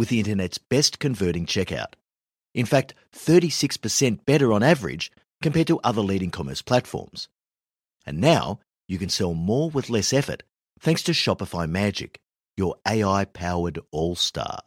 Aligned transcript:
with 0.00 0.08
the 0.08 0.18
internet's 0.18 0.56
best 0.56 0.98
converting 0.98 1.44
checkout. 1.44 1.92
In 2.54 2.64
fact, 2.64 2.94
36% 3.14 4.24
better 4.24 4.50
on 4.50 4.62
average 4.62 5.12
compared 5.42 5.66
to 5.66 5.78
other 5.84 6.00
leading 6.00 6.30
commerce 6.30 6.62
platforms. 6.62 7.28
And 8.06 8.18
now 8.18 8.60
you 8.88 8.96
can 8.96 9.10
sell 9.10 9.34
more 9.34 9.68
with 9.68 9.90
less 9.90 10.14
effort 10.14 10.42
thanks 10.80 11.02
to 11.02 11.12
Shopify 11.12 11.68
Magic, 11.68 12.18
your 12.56 12.76
AI 12.88 13.26
powered 13.26 13.78
all 13.90 14.16
star. 14.16 14.60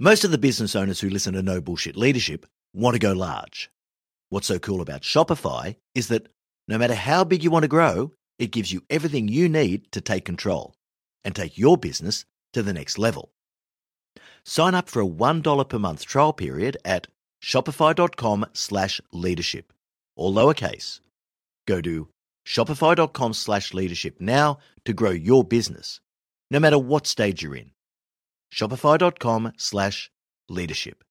Most 0.00 0.24
of 0.24 0.30
the 0.30 0.38
business 0.38 0.74
owners 0.74 1.00
who 1.00 1.10
listen 1.10 1.34
to 1.34 1.42
No 1.42 1.60
Bullshit 1.60 1.94
Leadership 1.94 2.46
want 2.72 2.94
to 2.94 2.98
go 2.98 3.12
large. 3.12 3.70
What's 4.30 4.46
so 4.46 4.58
cool 4.58 4.80
about 4.80 5.02
Shopify 5.02 5.76
is 5.94 6.08
that 6.08 6.28
no 6.68 6.78
matter 6.78 6.94
how 6.94 7.24
big 7.24 7.44
you 7.44 7.50
want 7.50 7.64
to 7.64 7.68
grow, 7.68 8.12
it 8.38 8.50
gives 8.50 8.72
you 8.72 8.80
everything 8.88 9.28
you 9.28 9.50
need 9.50 9.92
to 9.92 10.00
take 10.00 10.24
control 10.24 10.74
and 11.22 11.36
take 11.36 11.58
your 11.58 11.76
business 11.76 12.24
to 12.54 12.62
the 12.62 12.72
next 12.72 12.96
level. 12.96 13.30
Sign 14.48 14.76
up 14.76 14.88
for 14.88 15.02
a 15.02 15.06
$1 15.06 15.68
per 15.68 15.78
month 15.80 16.06
trial 16.06 16.32
period 16.32 16.76
at 16.84 17.08
shopify.com 17.42 18.46
slash 18.52 19.00
leadership, 19.12 19.72
all 20.14 20.32
lowercase. 20.32 21.00
Go 21.66 21.80
to 21.80 22.08
shopify.com 22.46 23.32
slash 23.32 23.74
leadership 23.74 24.20
now 24.20 24.58
to 24.84 24.92
grow 24.92 25.10
your 25.10 25.42
business, 25.42 26.00
no 26.48 26.60
matter 26.60 26.78
what 26.78 27.08
stage 27.08 27.42
you're 27.42 27.56
in. 27.56 27.72
Shopify.com 28.52 29.52
slash 29.56 30.12
leadership. 30.48 31.02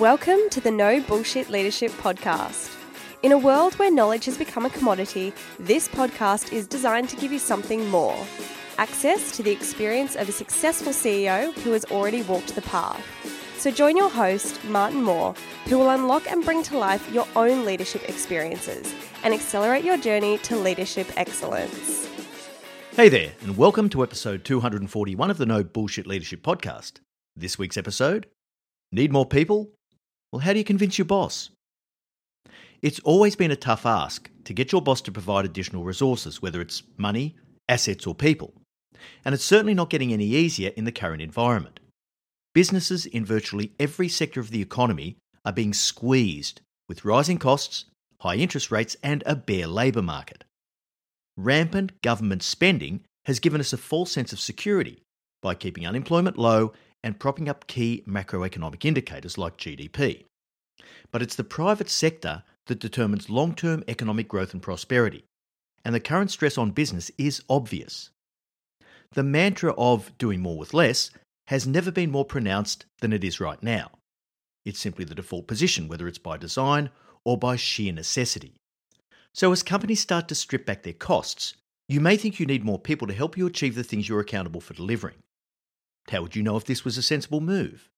Welcome 0.00 0.40
to 0.50 0.60
the 0.60 0.72
No 0.72 1.00
Bullshit 1.00 1.48
Leadership 1.48 1.92
Podcast. 1.92 2.75
In 3.26 3.32
a 3.32 3.38
world 3.38 3.74
where 3.74 3.90
knowledge 3.90 4.26
has 4.26 4.38
become 4.38 4.66
a 4.66 4.70
commodity, 4.70 5.32
this 5.58 5.88
podcast 5.88 6.52
is 6.52 6.68
designed 6.68 7.08
to 7.08 7.16
give 7.16 7.32
you 7.32 7.40
something 7.40 7.88
more 7.88 8.16
access 8.78 9.36
to 9.36 9.42
the 9.42 9.50
experience 9.50 10.14
of 10.14 10.28
a 10.28 10.32
successful 10.32 10.92
CEO 10.92 11.52
who 11.62 11.72
has 11.72 11.84
already 11.86 12.22
walked 12.22 12.54
the 12.54 12.62
path. 12.62 13.04
So 13.58 13.72
join 13.72 13.96
your 13.96 14.10
host, 14.10 14.62
Martin 14.66 15.02
Moore, 15.02 15.34
who 15.64 15.76
will 15.76 15.90
unlock 15.90 16.30
and 16.30 16.44
bring 16.44 16.62
to 16.62 16.78
life 16.78 17.10
your 17.10 17.26
own 17.34 17.64
leadership 17.64 18.08
experiences 18.08 18.94
and 19.24 19.34
accelerate 19.34 19.82
your 19.82 19.98
journey 19.98 20.38
to 20.44 20.54
leadership 20.54 21.08
excellence. 21.16 22.08
Hey 22.92 23.08
there, 23.08 23.32
and 23.42 23.56
welcome 23.56 23.88
to 23.88 24.04
episode 24.04 24.44
241 24.44 25.32
of 25.32 25.38
the 25.38 25.46
No 25.46 25.64
Bullshit 25.64 26.06
Leadership 26.06 26.44
Podcast. 26.44 27.00
This 27.34 27.58
week's 27.58 27.76
episode 27.76 28.28
Need 28.92 29.12
more 29.12 29.26
people? 29.26 29.72
Well, 30.30 30.42
how 30.42 30.52
do 30.52 30.60
you 30.60 30.64
convince 30.64 30.96
your 30.96 31.06
boss? 31.06 31.50
It's 32.86 33.00
always 33.00 33.34
been 33.34 33.50
a 33.50 33.56
tough 33.56 33.84
ask 33.84 34.30
to 34.44 34.54
get 34.54 34.70
your 34.70 34.80
boss 34.80 35.00
to 35.00 35.10
provide 35.10 35.44
additional 35.44 35.82
resources, 35.82 36.40
whether 36.40 36.60
it's 36.60 36.84
money, 36.96 37.34
assets, 37.68 38.06
or 38.06 38.14
people. 38.14 38.54
And 39.24 39.34
it's 39.34 39.42
certainly 39.42 39.74
not 39.74 39.90
getting 39.90 40.12
any 40.12 40.26
easier 40.26 40.70
in 40.76 40.84
the 40.84 40.92
current 40.92 41.20
environment. 41.20 41.80
Businesses 42.54 43.04
in 43.04 43.24
virtually 43.24 43.72
every 43.80 44.08
sector 44.08 44.38
of 44.38 44.52
the 44.52 44.62
economy 44.62 45.16
are 45.44 45.52
being 45.52 45.74
squeezed 45.74 46.60
with 46.88 47.04
rising 47.04 47.38
costs, 47.38 47.86
high 48.20 48.36
interest 48.36 48.70
rates, 48.70 48.96
and 49.02 49.24
a 49.26 49.34
bare 49.34 49.66
labour 49.66 50.00
market. 50.00 50.44
Rampant 51.36 52.00
government 52.02 52.44
spending 52.44 53.00
has 53.24 53.40
given 53.40 53.60
us 53.60 53.72
a 53.72 53.78
false 53.78 54.12
sense 54.12 54.32
of 54.32 54.38
security 54.38 55.02
by 55.42 55.56
keeping 55.56 55.88
unemployment 55.88 56.38
low 56.38 56.72
and 57.02 57.18
propping 57.18 57.48
up 57.48 57.66
key 57.66 58.04
macroeconomic 58.06 58.84
indicators 58.84 59.36
like 59.36 59.56
GDP. 59.56 60.22
But 61.10 61.22
it's 61.22 61.36
the 61.36 61.44
private 61.44 61.88
sector 61.88 62.42
that 62.66 62.80
determines 62.80 63.30
long 63.30 63.54
term 63.54 63.84
economic 63.88 64.28
growth 64.28 64.52
and 64.52 64.62
prosperity, 64.62 65.24
and 65.84 65.94
the 65.94 66.00
current 66.00 66.30
stress 66.30 66.58
on 66.58 66.70
business 66.72 67.10
is 67.16 67.42
obvious. 67.48 68.10
The 69.12 69.22
mantra 69.22 69.72
of 69.78 70.16
doing 70.18 70.40
more 70.40 70.58
with 70.58 70.74
less 70.74 71.10
has 71.46 71.66
never 71.66 71.90
been 71.90 72.10
more 72.10 72.24
pronounced 72.24 72.86
than 73.00 73.12
it 73.12 73.22
is 73.22 73.40
right 73.40 73.62
now. 73.62 73.90
It's 74.64 74.80
simply 74.80 75.04
the 75.04 75.14
default 75.14 75.46
position, 75.46 75.86
whether 75.86 76.08
it's 76.08 76.18
by 76.18 76.36
design 76.36 76.90
or 77.24 77.38
by 77.38 77.56
sheer 77.56 77.92
necessity. 77.92 78.54
So, 79.32 79.52
as 79.52 79.62
companies 79.62 80.00
start 80.00 80.28
to 80.28 80.34
strip 80.34 80.66
back 80.66 80.82
their 80.82 80.92
costs, 80.92 81.54
you 81.88 82.00
may 82.00 82.16
think 82.16 82.40
you 82.40 82.46
need 82.46 82.64
more 82.64 82.78
people 82.78 83.06
to 83.06 83.14
help 83.14 83.36
you 83.36 83.46
achieve 83.46 83.76
the 83.76 83.84
things 83.84 84.08
you're 84.08 84.20
accountable 84.20 84.60
for 84.60 84.74
delivering. 84.74 85.22
How 86.08 86.22
would 86.22 86.34
you 86.34 86.42
know 86.42 86.56
if 86.56 86.64
this 86.64 86.84
was 86.84 86.98
a 86.98 87.02
sensible 87.02 87.40
move? 87.40 87.90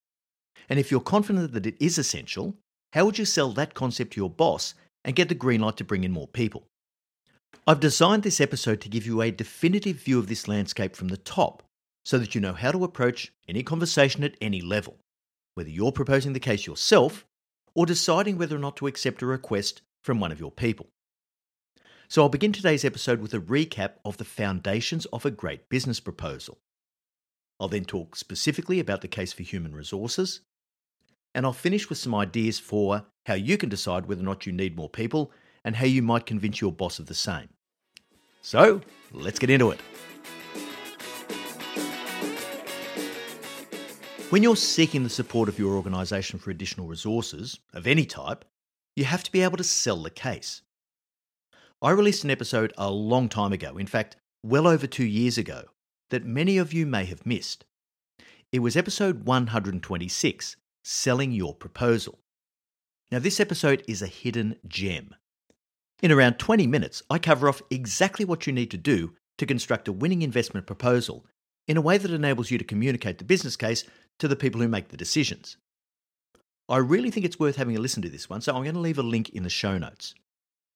And 0.67 0.79
if 0.79 0.91
you're 0.91 0.99
confident 0.99 1.53
that 1.53 1.65
it 1.65 1.75
is 1.79 1.97
essential, 1.97 2.55
how 2.93 3.05
would 3.05 3.17
you 3.17 3.25
sell 3.25 3.51
that 3.51 3.73
concept 3.73 4.13
to 4.13 4.21
your 4.21 4.29
boss 4.29 4.73
and 5.05 5.15
get 5.15 5.29
the 5.29 5.35
green 5.35 5.61
light 5.61 5.77
to 5.77 5.83
bring 5.83 6.03
in 6.03 6.11
more 6.11 6.27
people? 6.27 6.67
I've 7.67 7.79
designed 7.79 8.23
this 8.23 8.41
episode 8.41 8.81
to 8.81 8.89
give 8.89 9.05
you 9.05 9.21
a 9.21 9.31
definitive 9.31 9.97
view 9.97 10.17
of 10.17 10.27
this 10.27 10.47
landscape 10.47 10.95
from 10.95 11.09
the 11.09 11.17
top 11.17 11.63
so 12.03 12.17
that 12.17 12.33
you 12.33 12.41
know 12.41 12.53
how 12.53 12.71
to 12.71 12.83
approach 12.83 13.31
any 13.47 13.61
conversation 13.61 14.23
at 14.23 14.35
any 14.41 14.61
level, 14.61 14.97
whether 15.53 15.69
you're 15.69 15.91
proposing 15.91 16.33
the 16.33 16.39
case 16.39 16.65
yourself 16.65 17.25
or 17.75 17.85
deciding 17.85 18.37
whether 18.37 18.55
or 18.55 18.59
not 18.59 18.75
to 18.77 18.87
accept 18.87 19.21
a 19.21 19.25
request 19.25 19.81
from 20.03 20.19
one 20.19 20.31
of 20.31 20.39
your 20.39 20.51
people. 20.51 20.87
So 22.07 22.23
I'll 22.23 22.29
begin 22.29 22.51
today's 22.51 22.83
episode 22.83 23.21
with 23.21 23.35
a 23.35 23.39
recap 23.39 23.93
of 24.03 24.17
the 24.17 24.25
foundations 24.25 25.05
of 25.07 25.25
a 25.25 25.31
great 25.31 25.69
business 25.69 25.99
proposal. 25.99 26.57
I'll 27.59 27.67
then 27.67 27.85
talk 27.85 28.15
specifically 28.15 28.79
about 28.79 29.01
the 29.01 29.07
case 29.07 29.31
for 29.31 29.43
human 29.43 29.75
resources. 29.75 30.41
And 31.39 31.45
I'll 31.45 31.53
finish 31.53 31.87
with 31.87 31.97
some 31.97 32.13
ideas 32.13 32.59
for 32.59 33.05
how 33.25 33.35
you 33.35 33.55
can 33.55 33.69
decide 33.69 34.07
whether 34.07 34.19
or 34.19 34.25
not 34.25 34.45
you 34.45 34.51
need 34.51 34.75
more 34.75 34.89
people 34.89 35.31
and 35.63 35.73
how 35.73 35.85
you 35.85 36.01
might 36.01 36.25
convince 36.25 36.59
your 36.59 36.73
boss 36.73 36.99
of 36.99 37.05
the 37.05 37.13
same. 37.13 37.47
So, 38.41 38.81
let's 39.13 39.39
get 39.39 39.49
into 39.49 39.71
it. 39.71 39.79
When 44.31 44.43
you're 44.43 44.57
seeking 44.57 45.03
the 45.03 45.09
support 45.09 45.47
of 45.47 45.57
your 45.57 45.77
organisation 45.77 46.39
for 46.39 46.51
additional 46.51 46.87
resources 46.87 47.57
of 47.73 47.87
any 47.87 48.05
type, 48.05 48.43
you 48.97 49.05
have 49.05 49.23
to 49.23 49.31
be 49.31 49.41
able 49.41 49.55
to 49.55 49.63
sell 49.63 50.03
the 50.03 50.09
case. 50.09 50.63
I 51.81 51.91
released 51.91 52.25
an 52.25 52.31
episode 52.31 52.73
a 52.77 52.91
long 52.91 53.29
time 53.29 53.53
ago, 53.53 53.77
in 53.77 53.87
fact, 53.87 54.17
well 54.43 54.67
over 54.67 54.87
two 54.87 55.05
years 55.05 55.37
ago, 55.37 55.63
that 56.09 56.25
many 56.25 56.57
of 56.57 56.73
you 56.73 56.85
may 56.85 57.05
have 57.05 57.25
missed. 57.25 57.63
It 58.51 58.59
was 58.59 58.75
episode 58.75 59.23
126 59.23 60.57
Selling 60.91 61.31
Your 61.31 61.53
Proposal. 61.53 62.17
Now, 63.11 63.19
this 63.19 63.39
episode 63.39 63.83
is 63.87 64.01
a 64.01 64.07
hidden 64.07 64.55
gem. 64.67 65.13
In 66.01 66.11
around 66.11 66.39
20 66.39 66.65
minutes, 66.65 67.03
I 67.11 67.19
cover 67.19 67.47
off 67.47 67.61
exactly 67.69 68.25
what 68.25 68.47
you 68.47 68.53
need 68.53 68.71
to 68.71 68.77
do 68.77 69.13
to 69.37 69.45
construct 69.45 69.87
a 69.87 69.93
winning 69.93 70.23
investment 70.23 70.65
proposal 70.65 71.27
in 71.67 71.77
a 71.77 71.81
way 71.81 71.99
that 71.99 72.09
enables 72.09 72.49
you 72.49 72.57
to 72.57 72.63
communicate 72.63 73.19
the 73.19 73.23
business 73.23 73.55
case 73.55 73.83
to 74.17 74.27
the 74.27 74.35
people 74.35 74.61
who 74.61 74.67
make 74.67 74.87
the 74.87 74.97
decisions. 74.97 75.57
I 76.67 76.77
really 76.77 77.11
think 77.11 77.23
it's 77.23 77.39
worth 77.39 77.57
having 77.57 77.77
a 77.77 77.79
listen 77.79 78.01
to 78.01 78.09
this 78.09 78.27
one, 78.27 78.41
so 78.41 78.55
I'm 78.55 78.63
going 78.63 78.73
to 78.73 78.81
leave 78.81 78.97
a 78.97 79.03
link 79.03 79.29
in 79.29 79.43
the 79.43 79.49
show 79.49 79.77
notes. 79.77 80.15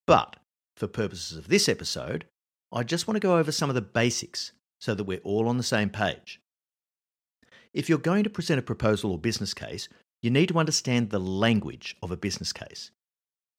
But 0.05 0.35
for 0.77 0.85
purposes 0.85 1.39
of 1.39 1.47
this 1.47 1.67
episode, 1.67 2.25
I 2.71 2.83
just 2.83 3.07
want 3.07 3.15
to 3.15 3.27
go 3.27 3.39
over 3.39 3.51
some 3.51 3.71
of 3.71 3.75
the 3.75 3.81
basics 3.81 4.51
so 4.79 4.93
that 4.93 5.05
we're 5.05 5.17
all 5.23 5.47
on 5.47 5.57
the 5.57 5.63
same 5.63 5.89
page. 5.89 6.39
If 7.73 7.89
you're 7.89 7.97
going 7.97 8.23
to 8.23 8.29
present 8.29 8.59
a 8.59 8.63
proposal 8.63 9.11
or 9.11 9.17
business 9.17 9.55
case, 9.55 9.89
you 10.23 10.31
need 10.31 10.47
to 10.47 10.57
understand 10.57 11.09
the 11.09 11.19
language 11.19 11.95
of 12.01 12.09
a 12.09 12.17
business 12.17 12.53
case. 12.53 12.89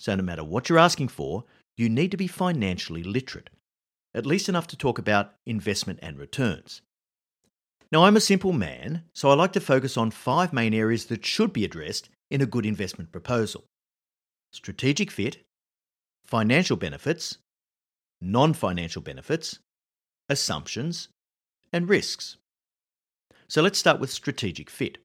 So, 0.01 0.17
no 0.17 0.23
matter 0.23 0.43
what 0.43 0.69
you're 0.69 0.79
asking 0.79 1.09
for, 1.09 1.45
you 1.77 1.89
need 1.89 2.11
to 2.11 2.17
be 2.17 2.27
financially 2.27 3.05
literate, 3.05 3.51
at 4.15 4.27
least 4.27 4.49
enough 4.49 4.67
to 4.69 4.77
talk 4.77 4.99
about 4.99 5.35
investment 5.47 5.99
and 6.03 6.19
returns. 6.19 6.81
Now, 7.93 8.05
I'm 8.05 8.17
a 8.17 8.21
simple 8.21 8.53
man, 8.53 9.05
so 9.13 9.31
I 9.31 9.35
like 9.35 9.53
to 9.53 9.61
focus 9.61 9.97
on 9.97 10.11
five 10.11 10.53
main 10.53 10.75
areas 10.75 11.07
that 11.07 11.25
should 11.25 11.53
be 11.53 11.65
addressed 11.65 12.09
in 12.31 12.41
a 12.41 12.47
good 12.47 12.67
investment 12.67 13.13
proposal 13.13 13.65
strategic 14.53 15.11
fit, 15.11 15.39
financial 16.25 16.77
benefits, 16.77 17.39
non 18.21 18.55
financial 18.55 19.03
benefits, 19.03 19.59
assumptions, 20.29 21.09
and 21.73 21.89
risks. 21.89 22.37
So 23.49 23.63
let's 23.63 23.79
start 23.79 24.01
with 24.01 24.11
strategic 24.11 24.71
fit. 24.71 24.99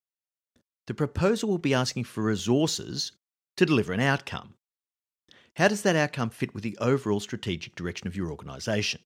The 0.90 0.94
proposal 0.94 1.48
will 1.48 1.60
be 1.60 1.74
asking 1.74 2.04
for 2.04 2.24
resources 2.24 3.14
to 3.56 3.66
deliver 3.66 3.94
an 3.94 4.02
outcome. 4.02 4.56
How 5.56 5.70
does 5.70 5.84
that 5.84 5.96
outcome 5.96 6.32
fit 6.32 6.54
with 6.54 6.64
the 6.64 6.78
overall 6.80 7.22
strategic 7.22 7.76
direction 7.76 8.08
of 8.08 8.16
your 8.18 8.32
organisation? 8.32 9.00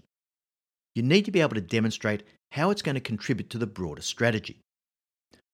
you 0.96 1.02
need 1.02 1.26
to 1.26 1.32
be 1.32 1.42
able 1.42 1.56
to 1.56 1.62
demonstrate 1.62 2.24
how 2.52 2.70
it's 2.70 2.82
going 2.82 2.96
to 2.96 3.02
contribute 3.02 3.50
to 3.50 3.58
the 3.58 3.68
broader 3.68 4.02
strategy. 4.02 4.60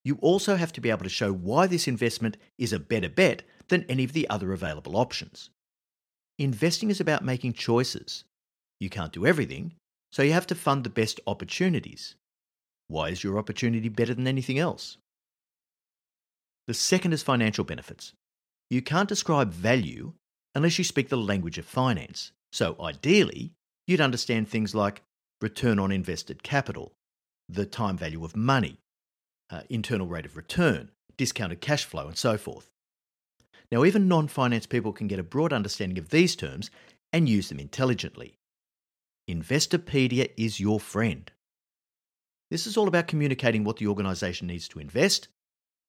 You 0.04 0.18
also 0.22 0.56
have 0.56 0.74
to 0.74 0.82
be 0.82 0.90
able 0.90 1.04
to 1.04 1.10
show 1.10 1.32
why 1.32 1.68
this 1.68 1.88
investment 1.88 2.38
is 2.58 2.74
a 2.74 2.80
better 2.80 3.10
bet 3.10 3.44
than 3.68 3.86
any 3.88 4.04
of 4.04 4.14
the 4.14 4.30
other 4.30 4.54
available 4.54 4.98
options. 4.98 5.50
Investing 6.38 6.90
is 6.90 7.00
about 7.00 7.24
making 7.24 7.54
choices. 7.54 8.24
You 8.80 8.90
can't 8.90 9.14
do 9.14 9.26
everything, 9.26 9.74
so 10.12 10.24
you 10.24 10.34
have 10.34 10.48
to 10.48 10.56
fund 10.56 10.84
the 10.84 10.90
best 10.90 11.20
opportunities. 11.28 12.16
Why 12.88 13.10
is 13.10 13.24
your 13.24 13.38
opportunity 13.38 13.90
better 13.90 14.14
than 14.14 14.28
anything 14.28 14.58
else? 14.58 14.98
The 16.70 16.76
second 16.76 17.14
is 17.14 17.24
financial 17.24 17.66
benefits. 17.66 18.14
You 18.70 18.84
can't 18.84 19.10
describe 19.10 19.52
value 19.52 20.14
unless 20.54 20.78
you 20.78 20.84
speak 20.84 21.10
the 21.10 21.18
language 21.18 21.58
of 21.58 21.66
finance. 21.66 22.32
So 22.52 22.76
ideally, 22.80 23.54
you'd 23.88 24.00
understand 24.00 24.48
things 24.48 24.76
like 24.76 25.02
return 25.42 25.80
on 25.80 25.92
invested 25.92 26.44
capital, 26.44 26.94
the 27.48 27.66
time 27.66 27.98
value 27.98 28.24
of 28.24 28.36
money, 28.36 28.78
uh, 29.50 29.62
internal 29.68 30.06
rate 30.06 30.28
of 30.28 30.38
return, 30.38 30.92
discounted 31.18 31.60
cash 31.60 31.86
flow, 31.86 32.06
and 32.06 32.16
so 32.16 32.38
forth. 32.38 32.70
Now, 33.72 33.84
even 33.84 34.08
non 34.08 34.28
finance 34.28 34.68
people 34.68 34.94
can 34.94 35.08
get 35.08 35.18
a 35.18 35.24
broad 35.24 35.52
understanding 35.52 35.98
of 35.98 36.10
these 36.10 36.36
terms 36.36 36.70
and 37.12 37.28
use 37.28 37.50
them 37.50 37.60
intelligently. 37.60 38.38
Investopedia 39.28 40.30
is 40.38 40.60
your 40.60 40.80
friend. 40.80 41.32
This 42.52 42.68
is 42.68 42.78
all 42.78 42.88
about 42.88 43.08
communicating 43.08 43.64
what 43.64 43.78
the 43.78 43.88
organisation 43.88 44.46
needs 44.46 44.68
to 44.68 44.80
invest 44.80 45.30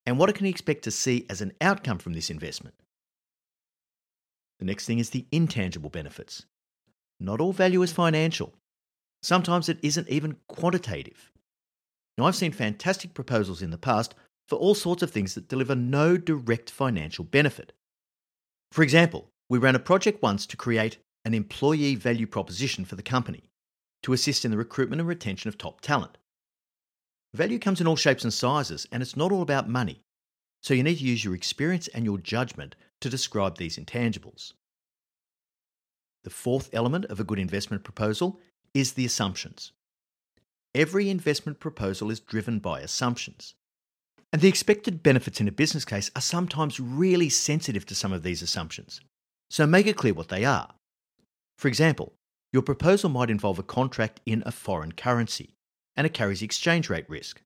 and 0.05 0.17
what 0.17 0.29
can 0.29 0.37
can 0.39 0.47
expect 0.47 0.83
to 0.83 0.91
see 0.91 1.25
as 1.29 1.41
an 1.41 1.53
outcome 1.61 1.97
from 1.97 2.13
this 2.13 2.29
investment. 2.29 2.75
The 4.59 4.65
next 4.65 4.85
thing 4.85 4.99
is 4.99 5.09
the 5.09 5.25
intangible 5.31 5.89
benefits. 5.89 6.45
Not 7.19 7.39
all 7.39 7.53
value 7.53 7.81
is 7.81 7.91
financial. 7.91 8.53
Sometimes 9.23 9.69
it 9.69 9.77
isn't 9.81 10.09
even 10.09 10.37
quantitative. 10.47 11.31
Now, 12.17 12.25
I've 12.25 12.35
seen 12.35 12.51
fantastic 12.51 13.13
proposals 13.13 13.61
in 13.61 13.71
the 13.71 13.77
past 13.77 14.15
for 14.47 14.57
all 14.57 14.75
sorts 14.75 15.01
of 15.01 15.11
things 15.11 15.35
that 15.35 15.47
deliver 15.47 15.75
no 15.75 16.17
direct 16.17 16.69
financial 16.69 17.23
benefit. 17.23 17.73
For 18.71 18.83
example, 18.83 19.29
we 19.49 19.59
ran 19.59 19.75
a 19.75 19.79
project 19.79 20.21
once 20.21 20.45
to 20.47 20.57
create 20.57 20.97
an 21.25 21.33
employee 21.33 21.95
value 21.95 22.27
proposition 22.27 22.85
for 22.85 22.95
the 22.95 23.03
company 23.03 23.43
to 24.03 24.13
assist 24.13 24.45
in 24.45 24.51
the 24.51 24.57
recruitment 24.57 24.99
and 24.99 25.07
retention 25.07 25.47
of 25.47 25.57
top 25.57 25.81
talent. 25.81 26.17
Value 27.33 27.59
comes 27.59 27.79
in 27.79 27.87
all 27.87 27.95
shapes 27.95 28.23
and 28.23 28.33
sizes, 28.33 28.85
and 28.91 29.01
it's 29.01 29.15
not 29.15 29.31
all 29.31 29.41
about 29.41 29.69
money. 29.69 30.01
So 30.61 30.73
you 30.73 30.83
need 30.83 30.97
to 30.97 31.03
use 31.03 31.23
your 31.23 31.33
experience 31.33 31.87
and 31.87 32.03
your 32.03 32.17
judgment 32.17 32.75
to 32.99 33.09
describe 33.09 33.57
these 33.57 33.77
intangibles. 33.77 34.53
The 36.23 36.29
fourth 36.29 36.69
element 36.73 37.05
of 37.05 37.19
a 37.19 37.23
good 37.23 37.39
investment 37.39 37.83
proposal 37.83 38.39
is 38.73 38.93
the 38.93 39.05
assumptions. 39.05 39.71
Every 40.75 41.09
investment 41.09 41.59
proposal 41.59 42.11
is 42.11 42.19
driven 42.19 42.59
by 42.59 42.81
assumptions. 42.81 43.55
And 44.31 44.41
the 44.41 44.47
expected 44.47 45.01
benefits 45.01 45.41
in 45.41 45.47
a 45.47 45.51
business 45.51 45.83
case 45.83 46.11
are 46.15 46.21
sometimes 46.21 46.79
really 46.79 47.29
sensitive 47.29 47.85
to 47.87 47.95
some 47.95 48.13
of 48.13 48.23
these 48.23 48.41
assumptions. 48.41 49.01
So 49.49 49.65
make 49.65 49.87
it 49.87 49.97
clear 49.97 50.13
what 50.13 50.29
they 50.29 50.45
are. 50.45 50.73
For 51.57 51.67
example, 51.67 52.13
your 52.53 52.61
proposal 52.61 53.09
might 53.09 53.29
involve 53.29 53.59
a 53.59 53.63
contract 53.63 54.21
in 54.25 54.43
a 54.45 54.51
foreign 54.51 54.91
currency 54.91 55.55
and 55.95 56.05
it 56.05 56.13
carries 56.13 56.41
exchange 56.41 56.89
rate 56.89 57.09
risk. 57.09 57.41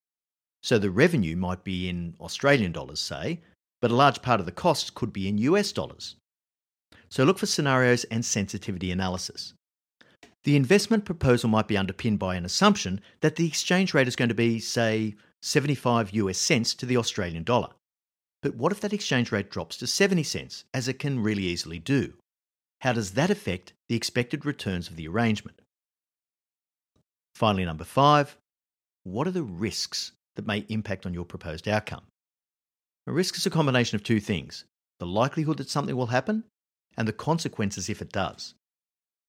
So 0.63 0.77
the 0.77 0.89
revenue 0.89 1.35
might 1.35 1.63
be 1.63 1.89
in 1.89 2.15
Australian 2.19 2.71
dollars, 2.71 2.99
say, 2.99 3.41
but 3.81 3.91
a 3.91 3.95
large 3.95 4.21
part 4.21 4.39
of 4.39 4.45
the 4.45 4.51
costs 4.51 4.89
could 4.89 5.13
be 5.13 5.27
in 5.27 5.37
US 5.37 5.71
dollars. 5.71 6.15
So 7.09 7.23
look 7.23 7.37
for 7.37 7.45
scenarios 7.45 8.03
and 8.05 8.25
sensitivity 8.25 8.91
analysis. 8.91 9.53
The 10.43 10.55
investment 10.55 11.05
proposal 11.05 11.49
might 11.49 11.67
be 11.67 11.77
underpinned 11.77 12.19
by 12.19 12.35
an 12.35 12.45
assumption 12.45 13.01
that 13.21 13.35
the 13.35 13.47
exchange 13.47 13.93
rate 13.93 14.07
is 14.07 14.15
going 14.15 14.29
to 14.29 14.35
be, 14.35 14.59
say, 14.59 15.15
75 15.41 16.11
US 16.13 16.37
cents 16.37 16.73
to 16.75 16.85
the 16.85 16.97
Australian 16.97 17.43
dollar. 17.43 17.69
But 18.41 18.55
what 18.55 18.71
if 18.71 18.79
that 18.81 18.93
exchange 18.93 19.31
rate 19.31 19.49
drops 19.49 19.77
to 19.77 19.87
70 19.87 20.23
cents, 20.23 20.65
as 20.73 20.87
it 20.87 20.99
can 20.99 21.21
really 21.23 21.43
easily 21.43 21.79
do? 21.79 22.13
How 22.81 22.93
does 22.93 23.11
that 23.11 23.31
affect 23.31 23.73
the 23.89 23.95
expected 23.95 24.45
returns 24.45 24.87
of 24.87 24.95
the 24.95 25.07
arrangement? 25.07 25.61
Finally, 27.35 27.65
number 27.65 27.83
five, 27.83 28.37
what 29.03 29.27
are 29.27 29.31
the 29.31 29.43
risks 29.43 30.13
that 30.35 30.47
may 30.47 30.65
impact 30.69 31.05
on 31.05 31.13
your 31.13 31.25
proposed 31.25 31.67
outcome? 31.67 32.03
A 33.07 33.11
risk 33.11 33.37
is 33.37 33.45
a 33.45 33.51
combination 33.51 33.95
of 33.95 34.03
two 34.03 34.19
things 34.19 34.65
the 34.99 35.05
likelihood 35.05 35.57
that 35.57 35.69
something 35.69 35.95
will 35.95 36.07
happen 36.07 36.45
and 36.97 37.07
the 37.07 37.13
consequences 37.13 37.89
if 37.89 38.01
it 38.01 38.11
does 38.11 38.55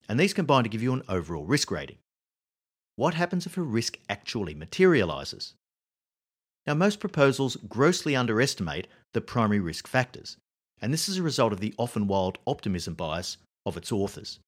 and 0.07 0.19
these 0.19 0.33
combine 0.33 0.63
to 0.63 0.69
give 0.69 0.83
you 0.83 0.93
an 0.93 1.03
overall 1.09 1.45
risk 1.45 1.71
rating. 1.71 1.97
What 2.95 3.13
happens 3.13 3.45
if 3.45 3.57
a 3.57 3.61
risk 3.61 3.99
actually 4.09 4.55
materialises? 4.55 5.53
Now, 6.65 6.73
most 6.73 6.99
proposals 6.99 7.57
grossly 7.67 8.15
underestimate 8.15 8.87
the 9.13 9.21
primary 9.21 9.59
risk 9.59 9.87
factors, 9.87 10.37
and 10.81 10.93
this 10.93 11.07
is 11.07 11.17
a 11.17 11.23
result 11.23 11.53
of 11.53 11.59
the 11.59 11.73
often 11.77 12.07
wild 12.07 12.37
optimism 12.45 12.93
bias 12.93 13.37
of 13.65 13.77
its 13.77 13.91
authors. 13.91 14.39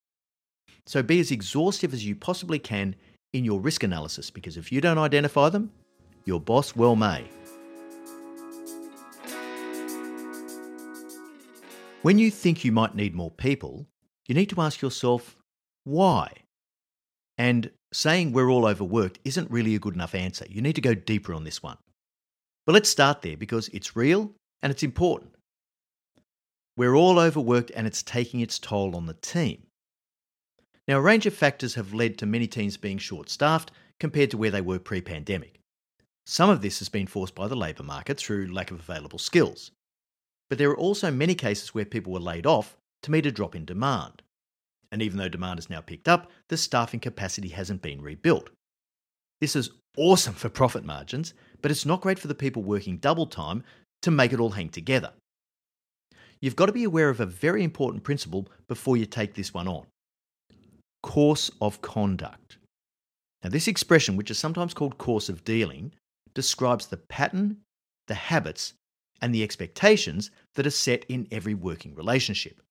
So 0.85 1.03
be 1.03 1.19
as 1.19 1.31
exhaustive 1.31 1.93
as 1.93 2.05
you 2.05 2.15
possibly 2.15 2.59
can 2.59 2.95
in 3.33 3.45
your 3.45 3.59
risk 3.59 3.83
analysis 3.83 4.29
because 4.29 4.57
if 4.57 4.71
you 4.71 4.81
don't 4.81 4.97
identify 4.97 5.49
them, 5.49 5.71
your 6.25 6.39
boss 6.39 6.75
well 6.75 6.95
may. 6.95 7.25
When 12.01 12.17
you 12.17 12.31
think 12.31 12.63
you 12.63 12.71
might 12.71 12.95
need 12.95 13.13
more 13.13 13.31
people, 13.31 13.85
you 14.27 14.35
need 14.35 14.49
to 14.49 14.61
ask 14.61 14.81
yourself 14.81 15.35
why? 15.83 16.31
And 17.37 17.71
saying 17.91 18.31
we're 18.31 18.49
all 18.49 18.65
overworked 18.65 19.19
isn't 19.23 19.49
really 19.51 19.75
a 19.75 19.79
good 19.79 19.95
enough 19.95 20.15
answer. 20.15 20.45
You 20.49 20.61
need 20.61 20.75
to 20.75 20.81
go 20.81 20.93
deeper 20.93 21.33
on 21.33 21.43
this 21.43 21.63
one. 21.63 21.77
But 22.65 22.73
let's 22.73 22.89
start 22.89 23.21
there 23.21 23.37
because 23.37 23.69
it's 23.69 23.95
real 23.95 24.31
and 24.61 24.71
it's 24.71 24.83
important. 24.83 25.31
We're 26.77 26.95
all 26.95 27.19
overworked 27.19 27.71
and 27.75 27.87
it's 27.87 28.03
taking 28.03 28.39
its 28.39 28.59
toll 28.59 28.95
on 28.95 29.05
the 29.05 29.15
team. 29.15 29.63
Now, 30.89 30.97
a 30.97 31.01
range 31.01 31.27
of 31.27 31.35
factors 31.35 31.75
have 31.75 31.93
led 31.93 32.17
to 32.17 32.25
many 32.25 32.47
teams 32.47 32.75
being 32.75 32.97
short 32.97 33.29
staffed 33.29 33.71
compared 33.99 34.31
to 34.31 34.37
where 34.37 34.49
they 34.49 34.59
were 34.59 34.79
pre 34.79 35.01
pandemic. 35.01 35.59
Some 36.25 36.49
of 36.49 36.61
this 36.61 36.79
has 36.79 36.89
been 36.89 37.05
forced 37.05 37.35
by 37.35 37.47
the 37.47 37.55
labour 37.55 37.83
market 37.83 38.17
through 38.17 38.51
lack 38.51 38.71
of 38.71 38.79
available 38.79 39.19
skills. 39.19 39.69
But 40.49 40.57
there 40.57 40.71
are 40.71 40.77
also 40.77 41.11
many 41.11 41.35
cases 41.35 41.75
where 41.75 41.85
people 41.85 42.11
were 42.11 42.19
laid 42.19 42.47
off 42.47 42.75
to 43.03 43.11
meet 43.11 43.27
a 43.27 43.31
drop 43.31 43.55
in 43.55 43.65
demand 43.65 44.23
and 44.91 45.03
even 45.03 45.19
though 45.19 45.29
demand 45.29 45.59
has 45.59 45.69
now 45.69 45.81
picked 45.81 46.07
up, 46.07 46.31
the 46.47 46.57
staffing 46.57 46.99
capacity 46.99 47.49
hasn't 47.49 47.83
been 47.83 48.01
rebuilt. 48.01 48.49
This 49.39 49.55
is 49.55 49.69
awesome 49.95 50.33
for 50.33 50.49
profit 50.49 50.83
margins, 50.83 51.35
but 51.61 51.69
it's 51.69 51.85
not 51.85 52.01
great 52.01 52.17
for 52.17 52.27
the 52.27 52.33
people 52.33 52.63
working 52.63 52.97
double 52.97 53.27
time 53.27 53.63
to 54.01 54.09
make 54.09 54.33
it 54.33 54.39
all 54.39 54.49
hang 54.49 54.69
together. 54.69 55.13
You've 56.41 56.55
got 56.55 56.65
to 56.65 56.71
be 56.71 56.85
aware 56.85 57.09
of 57.09 57.19
a 57.19 57.27
very 57.27 57.63
important 57.63 58.03
principle 58.03 58.47
before 58.67 58.97
you 58.97 59.05
take 59.05 59.35
this 59.35 59.53
one 59.53 59.67
on 59.67 59.85
course 61.03 61.49
of 61.61 61.81
conduct. 61.81 62.57
Now, 63.43 63.49
this 63.49 63.67
expression, 63.67 64.17
which 64.17 64.31
is 64.31 64.37
sometimes 64.37 64.73
called 64.73 64.97
course 64.97 65.29
of 65.29 65.43
dealing, 65.43 65.93
describes 66.33 66.87
the 66.87 66.97
pattern, 66.97 67.57
the 68.07 68.15
habits, 68.15 68.73
and 69.21 69.33
the 69.33 69.43
expectations 69.43 70.31
that 70.55 70.67
are 70.67 70.71
set 70.71 71.05
in 71.09 71.27
every 71.31 71.53
working 71.53 71.95
relationship 71.95 72.61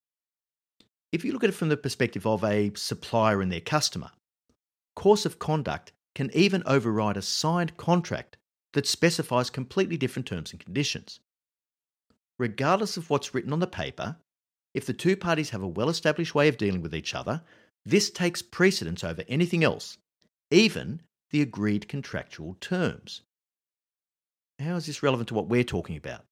if 1.13 1.25
you 1.25 1.33
look 1.33 1.45
at 1.45 1.51
it 1.51 1.55
from 1.55 1.69
the 1.69 1.77
perspective 1.77 2.27
of 2.27 2.45
a 2.45 2.73
supplier 2.75 3.41
and 3.41 3.51
their 3.51 3.61
customer, 3.61 4.11
course 4.95 5.25
of 5.25 5.39
conduct 5.39 5.93
can 6.15 6.31
even 6.35 6.63
override 6.67 7.17
a 7.17 7.23
signed 7.23 7.77
contract 7.77 8.37
that 8.75 8.87
specifies 8.87 9.49
completely 9.49 9.97
different 9.97 10.27
terms 10.27 10.53
and 10.53 10.61
conditions. 10.61 11.21
Regardless 12.39 12.97
of 12.97 13.09
what's 13.09 13.33
written 13.35 13.53
on 13.53 13.61
the 13.61 13.67
paper, 13.67 14.17
if 14.75 14.85
the 14.85 14.93
two 14.93 15.17
parties 15.17 15.51
have 15.51 15.63
a 15.63 15.69
well 15.69 15.89
established 15.89 16.35
way 16.35 16.49
of 16.49 16.59
dealing 16.59 16.83
with 16.83 16.95
each 16.95 17.15
other, 17.15 17.43
this 17.88 18.11
takes 18.11 18.42
precedence 18.42 19.02
over 19.02 19.25
anything 19.28 19.64
else, 19.64 19.97
even 20.50 21.00
the 21.30 21.40
agreed 21.40 21.88
contractual 21.88 22.57
terms. 22.61 23.23
How 24.59 24.76
is 24.76 24.87
this 24.87 25.02
relevant 25.02 25.28
to 25.28 25.35
what 25.35 25.49
we're 25.49 25.64
talking 25.64 25.97
about? 25.97 26.25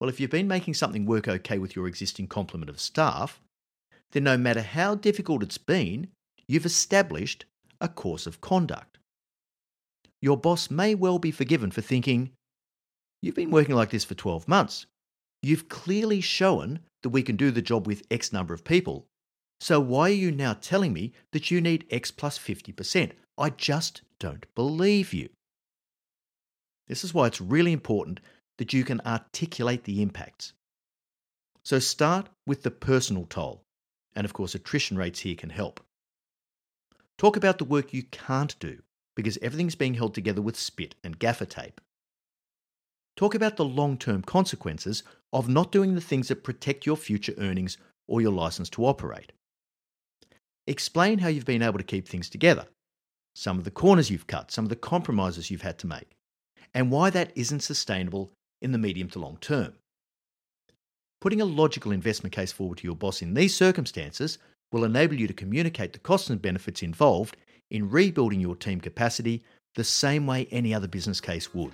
Well, 0.00 0.08
if 0.08 0.18
you've 0.18 0.30
been 0.30 0.48
making 0.48 0.74
something 0.74 1.04
work 1.04 1.28
okay 1.28 1.58
with 1.58 1.76
your 1.76 1.86
existing 1.86 2.28
complement 2.28 2.70
of 2.70 2.80
staff, 2.80 3.40
then 4.12 4.24
no 4.24 4.38
matter 4.38 4.62
how 4.62 4.94
difficult 4.94 5.42
it's 5.42 5.58
been, 5.58 6.08
you've 6.48 6.64
established 6.64 7.44
a 7.78 7.88
course 7.88 8.26
of 8.26 8.40
conduct. 8.40 8.96
Your 10.22 10.38
boss 10.38 10.70
may 10.70 10.94
well 10.94 11.18
be 11.18 11.30
forgiven 11.30 11.70
for 11.70 11.82
thinking, 11.82 12.30
You've 13.20 13.34
been 13.34 13.50
working 13.50 13.74
like 13.74 13.90
this 13.90 14.04
for 14.04 14.14
12 14.14 14.48
months. 14.48 14.86
You've 15.42 15.68
clearly 15.68 16.22
shown 16.22 16.80
that 17.02 17.10
we 17.10 17.22
can 17.22 17.36
do 17.36 17.50
the 17.50 17.60
job 17.60 17.86
with 17.86 18.06
X 18.10 18.32
number 18.32 18.54
of 18.54 18.64
people. 18.64 19.06
So 19.60 19.78
why 19.80 20.10
are 20.10 20.14
you 20.14 20.32
now 20.32 20.54
telling 20.54 20.92
me 20.92 21.12
that 21.32 21.50
you 21.50 21.60
need 21.60 21.86
X 21.90 22.10
plus 22.10 22.38
50%? 22.38 23.12
I 23.36 23.50
just 23.50 24.02
don't 24.18 24.46
believe 24.54 25.12
you. 25.12 25.28
This 26.88 27.04
is 27.04 27.14
why 27.14 27.26
it's 27.26 27.40
really 27.40 27.72
important 27.72 28.20
that 28.58 28.72
you 28.72 28.84
can 28.84 29.00
articulate 29.06 29.84
the 29.84 30.02
impacts. 30.02 30.54
So 31.62 31.78
start 31.78 32.28
with 32.46 32.62
the 32.62 32.70
personal 32.70 33.26
toll 33.26 33.62
and 34.14 34.24
of 34.24 34.32
course, 34.32 34.54
attrition 34.54 34.96
rates 34.96 35.20
here 35.20 35.36
can 35.36 35.50
help. 35.50 35.80
Talk 37.18 37.36
about 37.36 37.58
the 37.58 37.64
work 37.64 37.92
you 37.92 38.02
can't 38.04 38.58
do 38.58 38.82
because 39.14 39.38
everything's 39.42 39.74
being 39.74 39.94
held 39.94 40.14
together 40.14 40.42
with 40.42 40.58
spit 40.58 40.94
and 41.04 41.18
gaffer 41.18 41.44
tape. 41.44 41.80
Talk 43.16 43.34
about 43.34 43.56
the 43.56 43.64
long 43.64 43.98
term 43.98 44.22
consequences 44.22 45.02
of 45.32 45.48
not 45.48 45.72
doing 45.72 45.94
the 45.94 46.00
things 46.00 46.28
that 46.28 46.44
protect 46.44 46.86
your 46.86 46.96
future 46.96 47.34
earnings 47.38 47.76
or 48.08 48.20
your 48.20 48.32
license 48.32 48.70
to 48.70 48.86
operate. 48.86 49.32
Explain 50.66 51.18
how 51.18 51.28
you've 51.28 51.44
been 51.44 51.62
able 51.62 51.78
to 51.78 51.84
keep 51.84 52.06
things 52.06 52.28
together, 52.28 52.66
some 53.34 53.58
of 53.58 53.64
the 53.64 53.70
corners 53.70 54.10
you've 54.10 54.26
cut, 54.26 54.50
some 54.50 54.64
of 54.64 54.68
the 54.68 54.76
compromises 54.76 55.50
you've 55.50 55.62
had 55.62 55.78
to 55.78 55.86
make, 55.86 56.16
and 56.74 56.90
why 56.90 57.10
that 57.10 57.32
isn't 57.34 57.60
sustainable 57.60 58.32
in 58.60 58.72
the 58.72 58.78
medium 58.78 59.08
to 59.10 59.18
long 59.18 59.38
term. 59.40 59.74
Putting 61.20 61.40
a 61.40 61.46
logical 61.46 61.92
investment 61.92 62.34
case 62.34 62.52
forward 62.52 62.78
to 62.78 62.86
your 62.86 62.96
boss 62.96 63.20
in 63.20 63.34
these 63.34 63.54
circumstances 63.54 64.38
will 64.72 64.84
enable 64.84 65.14
you 65.14 65.26
to 65.26 65.34
communicate 65.34 65.92
the 65.92 65.98
costs 65.98 66.30
and 66.30 66.40
benefits 66.40 66.82
involved 66.82 67.36
in 67.70 67.90
rebuilding 67.90 68.40
your 68.40 68.56
team 68.56 68.80
capacity 68.80 69.42
the 69.74 69.84
same 69.84 70.26
way 70.26 70.46
any 70.50 70.74
other 70.74 70.88
business 70.88 71.20
case 71.20 71.54
would. 71.54 71.72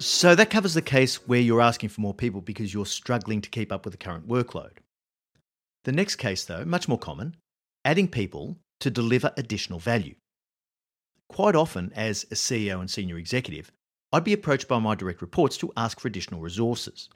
So 0.00 0.36
that 0.36 0.50
covers 0.50 0.74
the 0.74 0.82
case 0.82 1.26
where 1.26 1.40
you're 1.40 1.60
asking 1.60 1.88
for 1.88 2.00
more 2.00 2.14
people 2.14 2.40
because 2.40 2.72
you're 2.72 2.86
struggling 2.86 3.40
to 3.40 3.50
keep 3.50 3.72
up 3.72 3.84
with 3.84 3.92
the 3.92 3.98
current 3.98 4.28
workload. 4.28 4.78
The 5.84 5.92
next 5.92 6.16
case, 6.16 6.44
though, 6.44 6.64
much 6.64 6.86
more 6.86 6.98
common, 6.98 7.34
adding 7.84 8.06
people 8.06 8.58
to 8.78 8.90
deliver 8.90 9.32
additional 9.36 9.80
value. 9.80 10.14
Quite 11.28 11.56
often, 11.56 11.92
as 11.96 12.24
a 12.30 12.36
CEO 12.36 12.78
and 12.78 12.88
senior 12.88 13.18
executive, 13.18 13.72
I'd 14.12 14.22
be 14.22 14.32
approached 14.32 14.68
by 14.68 14.78
my 14.78 14.94
direct 14.94 15.20
reports 15.20 15.56
to 15.58 15.72
ask 15.76 15.98
for 15.98 16.06
additional 16.06 16.40
resources. 16.40 17.08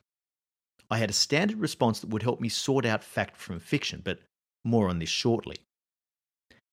I 0.91 0.99
had 0.99 1.09
a 1.09 1.15
standard 1.15 1.61
response 1.61 2.01
that 2.01 2.11
would 2.11 2.25
help 2.25 2.41
me 2.41 2.49
sort 2.49 2.85
out 2.85 3.05
fact 3.05 3.37
from 3.37 3.61
fiction, 3.61 4.03
but 4.05 4.19
more 4.65 4.89
on 4.89 4.99
this 4.99 5.09
shortly. 5.09 5.57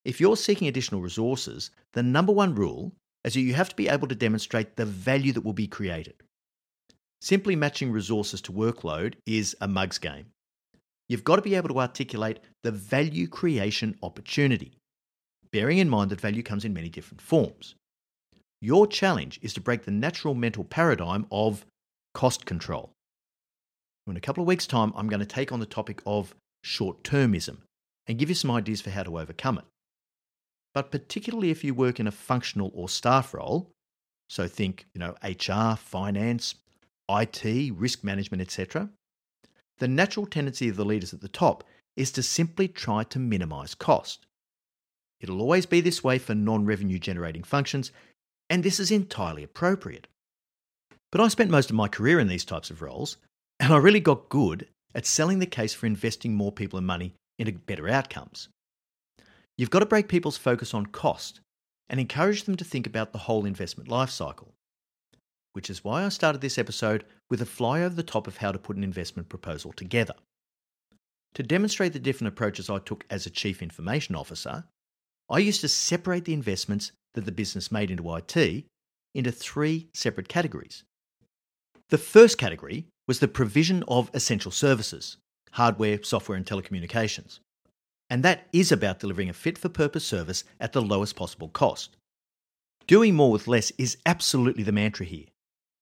If 0.03 0.19
you're 0.19 0.37
seeking 0.37 0.67
additional 0.67 1.01
resources, 1.01 1.69
the 1.93 2.01
number 2.01 2.31
one 2.31 2.55
rule 2.55 2.93
as 3.25 3.35
you 3.35 3.53
have 3.53 3.69
to 3.69 3.75
be 3.75 3.89
able 3.89 4.07
to 4.07 4.15
demonstrate 4.15 4.75
the 4.75 4.85
value 4.85 5.33
that 5.33 5.43
will 5.43 5.53
be 5.53 5.67
created. 5.67 6.15
Simply 7.21 7.55
matching 7.55 7.91
resources 7.91 8.41
to 8.41 8.51
workload 8.51 9.15
is 9.25 9.55
a 9.59 9.67
mug's 9.67 9.97
game. 9.97 10.27
You've 11.09 11.23
got 11.23 11.35
to 11.35 11.41
be 11.41 11.55
able 11.55 11.69
to 11.69 11.79
articulate 11.79 12.39
the 12.63 12.71
value 12.71 13.27
creation 13.27 13.97
opportunity, 14.01 14.73
bearing 15.51 15.79
in 15.79 15.89
mind 15.89 16.11
that 16.11 16.21
value 16.21 16.43
comes 16.43 16.63
in 16.63 16.73
many 16.73 16.87
different 16.87 17.21
forms. 17.21 17.75
Your 18.61 18.87
challenge 18.87 19.39
is 19.41 19.53
to 19.55 19.61
break 19.61 19.83
the 19.83 19.91
natural 19.91 20.33
mental 20.33 20.63
paradigm 20.63 21.25
of 21.31 21.65
cost 22.13 22.45
control. 22.45 22.91
In 24.07 24.17
a 24.17 24.21
couple 24.21 24.41
of 24.41 24.47
weeks' 24.47 24.67
time, 24.67 24.93
I'm 24.95 25.07
going 25.07 25.19
to 25.19 25.25
take 25.25 25.51
on 25.51 25.59
the 25.59 25.65
topic 25.65 26.01
of 26.05 26.35
short 26.63 27.03
termism 27.03 27.57
and 28.07 28.17
give 28.17 28.29
you 28.29 28.35
some 28.35 28.51
ideas 28.51 28.81
for 28.81 28.89
how 28.89 29.03
to 29.03 29.19
overcome 29.19 29.57
it 29.59 29.65
but 30.73 30.91
particularly 30.91 31.49
if 31.49 31.63
you 31.63 31.73
work 31.73 31.99
in 31.99 32.07
a 32.07 32.11
functional 32.11 32.71
or 32.73 32.89
staff 32.89 33.33
role, 33.33 33.71
so 34.29 34.47
think, 34.47 34.85
you 34.93 34.99
know, 34.99 35.15
HR, 35.23 35.75
finance, 35.75 36.55
IT, 37.09 37.73
risk 37.75 38.03
management, 38.03 38.41
etc. 38.41 38.89
The 39.79 39.87
natural 39.87 40.25
tendency 40.25 40.69
of 40.69 40.75
the 40.75 40.85
leaders 40.85 41.13
at 41.13 41.21
the 41.21 41.27
top 41.27 41.63
is 41.97 42.11
to 42.11 42.23
simply 42.23 42.67
try 42.67 43.03
to 43.05 43.19
minimize 43.19 43.73
cost. 43.73 44.25
It'll 45.19 45.41
always 45.41 45.65
be 45.65 45.81
this 45.81 46.03
way 46.03 46.17
for 46.17 46.35
non 46.35 46.65
revenue 46.65 46.99
generating 46.99 47.43
functions, 47.43 47.91
and 48.49 48.63
this 48.63 48.79
is 48.79 48.91
entirely 48.91 49.43
appropriate. 49.43 50.07
But 51.11 51.21
I 51.21 51.27
spent 51.27 51.49
most 51.49 51.69
of 51.69 51.75
my 51.75 51.87
career 51.87 52.19
in 52.19 52.27
these 52.27 52.45
types 52.45 52.69
of 52.69 52.81
roles, 52.81 53.17
and 53.59 53.73
I 53.73 53.77
really 53.77 53.99
got 53.99 54.29
good 54.29 54.67
at 54.93 55.05
selling 55.05 55.39
the 55.39 55.45
case 55.45 55.73
for 55.73 55.87
investing 55.87 56.35
more 56.35 56.51
people 56.51 56.77
and 56.77 56.87
money 56.87 57.13
into 57.37 57.51
better 57.53 57.89
outcomes. 57.89 58.49
You've 59.59 59.69
got 59.69 59.79
to 59.79 59.85
break 59.85 60.07
people's 60.07 60.37
focus 60.37 60.73
on 60.73 60.85
cost 60.85 61.41
and 61.89 61.99
encourage 61.99 62.43
them 62.43 62.55
to 62.55 62.63
think 62.63 62.87
about 62.87 63.11
the 63.11 63.17
whole 63.17 63.45
investment 63.45 63.89
life 63.89 64.09
cycle. 64.09 64.53
Which 65.51 65.69
is 65.69 65.83
why 65.83 66.05
I 66.05 66.09
started 66.09 66.39
this 66.39 66.57
episode 66.57 67.03
with 67.29 67.41
a 67.41 67.45
fly 67.45 67.81
over 67.81 67.93
the 67.93 68.01
top 68.01 68.25
of 68.25 68.37
how 68.37 68.53
to 68.53 68.57
put 68.57 68.77
an 68.77 68.85
investment 68.85 69.27
proposal 69.27 69.73
together. 69.73 70.13
To 71.33 71.43
demonstrate 71.43 71.91
the 71.91 71.99
different 71.99 72.29
approaches 72.29 72.69
I 72.69 72.79
took 72.79 73.05
as 73.09 73.25
a 73.25 73.29
Chief 73.29 73.61
Information 73.61 74.15
Officer, 74.15 74.63
I 75.29 75.39
used 75.39 75.59
to 75.59 75.67
separate 75.67 76.23
the 76.23 76.33
investments 76.33 76.93
that 77.13 77.25
the 77.25 77.31
business 77.33 77.69
made 77.69 77.91
into 77.91 78.15
IT 78.15 78.63
into 79.13 79.31
three 79.33 79.89
separate 79.93 80.29
categories. 80.29 80.85
The 81.89 81.97
first 81.97 82.37
category 82.37 82.85
was 83.09 83.19
the 83.19 83.27
provision 83.27 83.83
of 83.89 84.09
essential 84.13 84.51
services 84.51 85.17
hardware, 85.51 86.01
software, 86.01 86.37
and 86.37 86.45
telecommunications. 86.45 87.39
And 88.09 88.23
that 88.23 88.47
is 88.51 88.71
about 88.71 88.99
delivering 88.99 89.29
a 89.29 89.33
fit 89.33 89.57
for 89.57 89.69
purpose 89.69 90.05
service 90.05 90.43
at 90.59 90.73
the 90.73 90.81
lowest 90.81 91.15
possible 91.15 91.49
cost. 91.49 91.95
Doing 92.87 93.13
more 93.13 93.31
with 93.31 93.47
less 93.47 93.71
is 93.77 93.97
absolutely 94.05 94.63
the 94.63 94.71
mantra 94.71 95.05
here. 95.05 95.25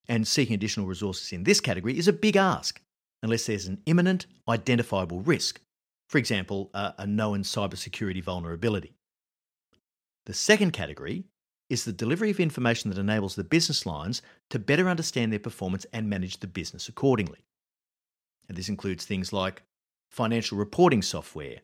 And 0.10 0.28
seeking 0.28 0.54
additional 0.54 0.88
resources 0.88 1.32
in 1.32 1.44
this 1.44 1.62
category 1.62 1.98
is 1.98 2.08
a 2.08 2.14
big 2.14 2.36
ask, 2.36 2.82
unless 3.24 3.46
there's 3.46 3.68
an 3.68 3.82
imminent, 3.86 4.26
identifiable 4.48 5.22
risk. 5.22 5.62
For 6.10 6.18
example, 6.18 6.70
a, 6.74 6.94
a 7.00 7.08
known 7.08 7.44
cybersecurity 7.44 8.24
vulnerability. 8.24 8.94
The 10.26 10.34
second 10.34 10.72
category 10.72 11.26
is 11.70 11.84
the 11.84 11.94
delivery 11.94 12.32
of 12.32 12.40
information 12.40 12.90
that 12.90 13.00
enables 13.00 13.36
the 13.36 13.44
business 13.44 13.86
lines 13.86 14.22
to 14.50 14.60
better 14.60 14.90
understand 14.90 15.32
their 15.32 15.40
performance 15.40 15.86
and 15.92 16.10
manage 16.10 16.40
the 16.40 16.48
business 16.48 16.88
accordingly. 16.88 17.40
And 18.48 18.58
this 18.58 18.70
includes 18.70 19.06
things 19.06 19.34
like 19.34 19.64
financial 20.10 20.58
reporting 20.58 21.02
software, 21.02 21.58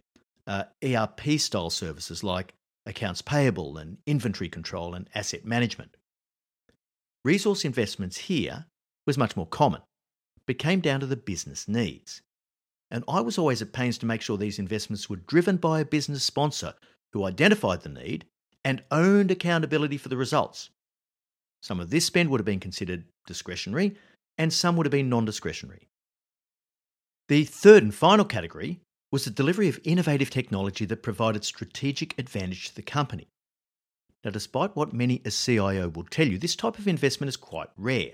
uh, 0.47 0.63
ERP 0.83 1.39
style 1.39 1.69
services 1.69 2.23
like 2.23 2.53
accounts 2.85 3.21
payable 3.21 3.77
and 3.77 3.97
inventory 4.05 4.49
control 4.49 4.93
and 4.93 5.09
asset 5.15 5.45
management. 5.45 5.95
Resource 7.23 7.63
investments 7.63 8.17
here 8.17 8.65
was 9.07 9.17
much 9.17 9.37
more 9.37 9.47
common, 9.47 9.81
but 10.45 10.57
came 10.57 10.81
down 10.81 10.99
to 10.99 11.05
the 11.05 11.15
business 11.15 11.67
needs. 11.67 12.21
And 12.91 13.03
I 13.07 13.21
was 13.21 13.37
always 13.37 13.61
at 13.61 13.73
pains 13.73 13.97
to 13.99 14.05
make 14.05 14.21
sure 14.21 14.37
these 14.37 14.59
investments 14.59 15.09
were 15.09 15.15
driven 15.15 15.57
by 15.57 15.79
a 15.79 15.85
business 15.85 16.23
sponsor 16.23 16.73
who 17.13 17.25
identified 17.25 17.81
the 17.81 17.89
need 17.89 18.25
and 18.65 18.83
owned 18.91 19.31
accountability 19.31 19.97
for 19.97 20.09
the 20.09 20.17
results. 20.17 20.69
Some 21.61 21.79
of 21.79 21.89
this 21.89 22.05
spend 22.05 22.29
would 22.29 22.39
have 22.39 22.45
been 22.45 22.59
considered 22.59 23.05
discretionary, 23.25 23.95
and 24.37 24.51
some 24.51 24.75
would 24.75 24.85
have 24.85 24.91
been 24.91 25.09
non 25.09 25.25
discretionary. 25.25 25.87
The 27.29 27.45
third 27.45 27.83
and 27.83 27.95
final 27.95 28.25
category 28.25 28.81
was 29.13 29.25
the 29.25 29.29
delivery 29.29 29.69
of 29.69 29.79
innovative 29.83 30.31
technology 30.31 30.85
that 30.85 31.03
provided 31.03 31.45
strategic 31.45 32.17
advantage 32.17 32.69
to 32.69 32.75
the 32.75 32.81
company. 32.81 33.27
Now, 34.25 34.31
despite 34.31 34.75
what 34.75 34.91
many 34.91 35.21
a 35.23 35.29
CIO 35.29 35.87
will 35.87 36.05
tell 36.05 36.27
you, 36.27 36.39
this 36.39 36.55
type 36.55 36.79
of 36.79 36.87
investment 36.87 37.29
is 37.29 37.37
quite 37.37 37.69
rare. 37.77 38.13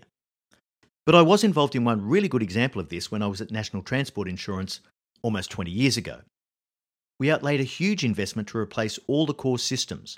But 1.06 1.16
I 1.16 1.22
was 1.22 1.46
involved 1.46 1.74
in 1.74 1.86
one 1.86 2.06
really 2.06 2.28
good 2.28 2.44
example 2.44 2.82
of 2.82 2.90
this 2.90 3.10
when 3.10 3.22
I 3.22 3.28
was 3.28 3.40
at 3.40 3.50
National 3.50 3.82
Transport 3.82 4.28
Insurance 4.28 4.82
almost 5.22 5.50
20 5.52 5.72
years 5.72 5.96
ago. 5.96 6.20
We 7.18 7.32
outlaid 7.32 7.62
a 7.62 7.64
huge 7.64 8.04
investment 8.04 8.50
to 8.50 8.58
replace 8.58 9.00
all 9.08 9.26
the 9.26 9.34
core 9.34 9.58
systems 9.58 10.18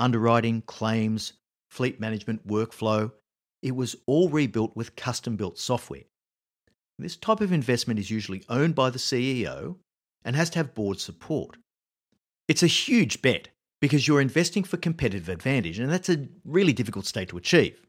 underwriting, 0.00 0.62
claims, 0.62 1.34
fleet 1.70 2.00
management, 2.00 2.48
workflow. 2.48 3.12
It 3.62 3.76
was 3.76 3.94
all 4.06 4.28
rebuilt 4.28 4.74
with 4.74 4.96
custom 4.96 5.36
built 5.36 5.56
software. 5.56 6.02
This 6.98 7.14
type 7.14 7.40
of 7.40 7.52
investment 7.52 8.00
is 8.00 8.10
usually 8.10 8.42
owned 8.48 8.74
by 8.74 8.90
the 8.90 8.98
CEO 8.98 9.76
and 10.26 10.36
has 10.36 10.50
to 10.50 10.58
have 10.58 10.74
board 10.74 11.00
support. 11.00 11.56
It's 12.48 12.62
a 12.62 12.66
huge 12.66 13.22
bet 13.22 13.48
because 13.80 14.06
you're 14.06 14.20
investing 14.20 14.64
for 14.64 14.76
competitive 14.76 15.28
advantage, 15.28 15.78
and 15.78 15.90
that's 15.90 16.08
a 16.10 16.28
really 16.44 16.72
difficult 16.72 17.06
state 17.06 17.28
to 17.30 17.38
achieve. 17.38 17.80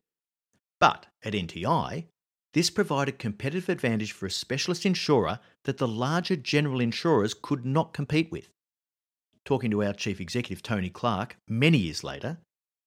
But 0.80 1.08
at 1.24 1.34
NTI, 1.34 2.06
this 2.54 2.70
provided 2.70 3.20
competitive 3.20 3.70
advantage 3.70 4.12
for 4.12 4.28
a 4.28 4.32
specialist 4.32 4.86
insurer 4.86 5.40
that 5.66 5.78
the 5.78 5.88
larger 5.88 6.36
general 6.36 6.80
insurers 6.80 7.34
could 7.34 7.66
not 7.66 7.94
compete 7.94 8.32
with. 8.32 8.50
Talking 9.44 9.72
to 9.72 9.84
our 9.84 9.94
chief 9.94 10.22
executive, 10.22 10.62
Tony 10.62 10.90
Clark, 10.90 11.38
many 11.48 11.78
years 11.78 12.04
later, 12.04 12.38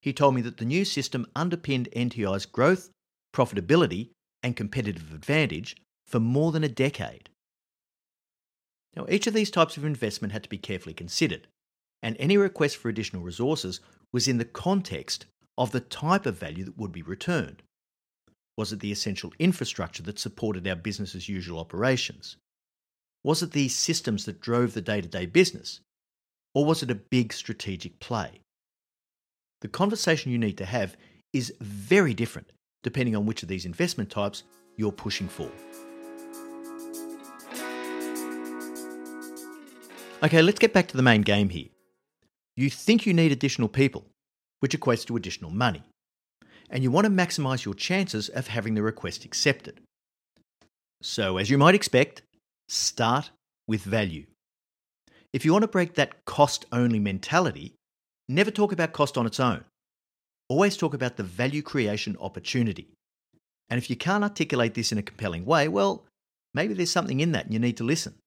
he 0.01 0.13
told 0.13 0.35
me 0.35 0.41
that 0.43 0.59
the 0.59 0.65
new 0.65 0.85
system 0.85 1.27
underpinned 1.35 1.89
NTI's 1.95 2.47
growth, 2.47 2.91
profitability, 3.35 4.11
and 4.43 4.57
competitive 4.57 5.13
advantage 5.13 5.77
for 6.07 6.21
more 6.21 6.53
than 6.53 6.65
a 6.65 6.69
decade. 6.69 7.31
Now, 8.97 9.07
each 9.09 9.27
of 9.27 9.35
these 9.35 9.51
types 9.51 9.77
of 9.77 9.85
investment 9.85 10.33
had 10.33 10.43
to 10.43 10.49
be 10.49 10.59
carefully 10.59 10.95
considered, 10.95 11.47
and 12.03 12.17
any 12.19 12.37
request 12.37 12.77
for 12.77 12.89
additional 12.89 13.23
resources 13.23 13.81
was 14.13 14.27
in 14.27 14.39
the 14.39 14.45
context 14.45 15.27
of 15.57 15.73
the 15.73 15.81
type 15.81 16.27
of 16.27 16.39
value 16.39 16.65
that 16.65 16.79
would 16.79 16.93
be 16.93 17.03
returned. 17.03 17.63
Was 18.57 18.73
it 18.73 18.81
the 18.81 18.93
essential 18.93 19.33
infrastructure 19.39 20.03
that 20.03 20.19
supported 20.19 20.67
our 20.67 20.77
business 20.77 21.15
as 21.15 21.29
usual 21.29 21.61
operations? 21.61 22.37
Was 23.23 23.43
it 23.43 23.53
the 23.53 23.69
systems 23.69 24.25
that 24.25 24.41
drove 24.41 24.75
the 24.75 24.83
day 24.83 25.01
to 25.01 25.09
day 25.09 25.27
business? 25.27 25.81
Or 26.55 26.65
was 26.65 26.83
it 26.83 26.91
a 26.91 26.97
big 26.97 27.33
strategic 27.33 28.01
play? 28.01 28.41
The 29.61 29.69
conversation 29.69 30.33
you 30.33 30.39
need 30.39 30.59
to 30.59 30.65
have 30.65 30.97
is 31.33 31.55
very 31.61 32.15
different 32.15 32.51
depending 32.83 33.15
on 33.15 33.27
which 33.27 33.43
of 33.43 33.49
these 33.49 33.67
investment 33.67 34.11
types 34.11 34.43
you're 34.77 34.93
pushing 34.93 35.29
for. 35.29 35.51
Okay, 40.23 40.43
let's 40.43 40.59
get 40.59 40.75
back 40.75 40.87
to 40.89 40.99
the 40.99 41.03
main 41.03 41.23
game 41.23 41.49
here. 41.49 41.69
You 42.55 42.69
think 42.69 43.07
you 43.07 43.15
need 43.15 43.33
additional 43.33 43.69
people, 43.69 44.05
which 44.59 44.79
equates 44.79 45.07
to 45.07 45.17
additional 45.17 45.51
money, 45.51 45.83
and 46.69 46.83
you 46.83 46.91
want 46.91 47.07
to 47.07 47.11
maximize 47.11 47.65
your 47.65 47.73
chances 47.73 48.29
of 48.29 48.47
having 48.47 48.75
the 48.75 48.83
request 48.83 49.25
accepted. 49.25 49.81
So, 51.01 51.39
as 51.39 51.49
you 51.49 51.57
might 51.57 51.75
expect, 51.75 52.21
start 52.69 53.31
with 53.67 53.81
value. 53.81 54.27
If 55.33 55.47
you 55.47 55.53
want 55.53 55.63
to 55.63 55.69
break 55.69 55.95
that 55.95 56.23
cost 56.27 56.67
only 56.71 56.99
mentality, 56.99 57.73
never 58.29 58.51
talk 58.51 58.73
about 58.73 58.93
cost 58.93 59.17
on 59.17 59.25
its 59.25 59.41
own. 59.41 59.65
Always 60.51 60.77
talk 60.77 60.93
about 60.93 61.17
the 61.17 61.23
value 61.23 61.63
creation 61.63 62.19
opportunity. 62.21 62.89
And 63.71 63.79
if 63.79 63.89
you 63.89 63.97
can't 63.97 64.25
articulate 64.25 64.75
this 64.75 64.93
in 64.93 64.99
a 64.99 65.03
compelling 65.03 65.47
way, 65.47 65.69
well, 65.69 66.05
maybe 66.53 66.75
there's 66.75 66.91
something 66.91 67.21
in 67.21 67.33
that 67.33 67.47
and 67.47 67.55
you 67.55 67.61
need 67.61 67.79
to 67.79 67.85
listen. 67.85 68.20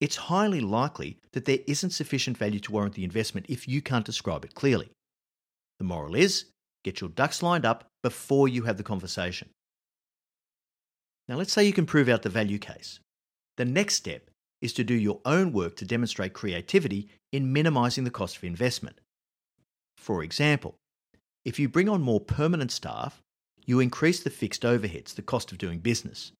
It's 0.00 0.16
highly 0.16 0.60
likely 0.60 1.18
that 1.32 1.44
there 1.44 1.58
isn't 1.66 1.90
sufficient 1.90 2.38
value 2.38 2.60
to 2.60 2.72
warrant 2.72 2.94
the 2.94 3.04
investment 3.04 3.46
if 3.48 3.68
you 3.68 3.82
can't 3.82 4.04
describe 4.04 4.44
it 4.44 4.54
clearly. 4.54 4.90
The 5.78 5.84
moral 5.84 6.14
is 6.14 6.46
get 6.84 7.00
your 7.00 7.10
ducks 7.10 7.42
lined 7.42 7.66
up 7.66 7.86
before 8.02 8.48
you 8.48 8.62
have 8.62 8.78
the 8.78 8.82
conversation. 8.82 9.50
Now, 11.28 11.36
let's 11.36 11.52
say 11.52 11.64
you 11.64 11.72
can 11.72 11.86
prove 11.86 12.08
out 12.08 12.22
the 12.22 12.30
value 12.30 12.58
case. 12.58 12.98
The 13.56 13.64
next 13.66 13.94
step 13.94 14.30
is 14.62 14.72
to 14.74 14.84
do 14.84 14.94
your 14.94 15.20
own 15.24 15.52
work 15.52 15.76
to 15.76 15.84
demonstrate 15.84 16.32
creativity 16.32 17.08
in 17.32 17.52
minimizing 17.52 18.04
the 18.04 18.10
cost 18.10 18.36
of 18.38 18.44
investment. 18.44 19.00
For 19.96 20.22
example, 20.22 20.76
if 21.44 21.58
you 21.58 21.68
bring 21.68 21.88
on 21.88 22.02
more 22.02 22.20
permanent 22.20 22.72
staff, 22.72 23.22
you 23.66 23.80
increase 23.80 24.22
the 24.22 24.30
fixed 24.30 24.62
overheads, 24.62 25.14
the 25.14 25.22
cost 25.22 25.52
of 25.52 25.58
doing 25.58 25.78
business. 25.78 26.32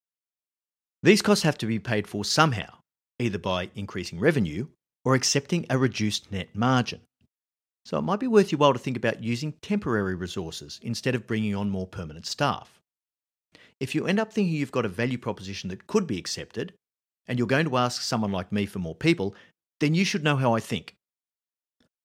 These 1.03 1.23
costs 1.23 1.45
have 1.45 1.59
to 1.59 1.67
be 1.67 1.79
paid 1.79 2.07
for 2.07 2.25
somehow, 2.25 2.80
either 3.21 3.39
by 3.39 3.71
increasing 3.75 4.19
revenue 4.19 4.67
or 5.05 5.15
accepting 5.15 5.67
a 5.69 5.79
reduced 5.79 6.33
net 6.33 6.49
margin. 6.55 7.01
So 7.85 7.99
it 7.99 8.03
might 8.03 8.21
be 8.21 8.27
worth 8.27 8.53
your 8.53 8.59
while 8.59 8.73
to 8.73 8.79
think 8.79 8.97
about 8.97 9.23
using 9.23 9.55
temporary 9.63 10.15
resources 10.15 10.79
instead 10.83 11.15
of 11.15 11.27
bringing 11.27 11.55
on 11.55 11.71
more 11.71 11.87
permanent 11.87 12.27
staff. 12.27 12.81
If 13.79 13.95
you 13.95 14.07
end 14.07 14.21
up 14.21 14.33
thinking 14.33 14.55
you've 14.55 14.73
got 14.73 14.85
a 14.85 14.91
value 14.91 15.19
proposition 15.19 15.71
that 15.71 15.87
could 15.87 16.07
be 16.07 16.19
accepted, 16.19 16.75
and 17.27 17.39
you're 17.39 17.49
going 17.49 17.67
to 17.67 17.77
ask 17.77 18.03
someone 18.03 18.33
like 18.33 18.53
me 18.53 18.67
for 18.67 18.79
more 18.79 18.95
people, 18.95 19.35
then 19.79 19.95
you 19.95 20.05
should 20.05 20.25
know 20.25 20.37
how 20.37 20.55
I 20.55 20.61
think. 20.61 20.97